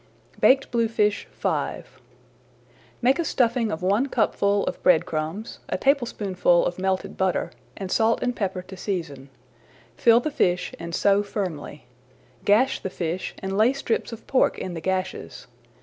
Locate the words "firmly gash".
11.21-12.79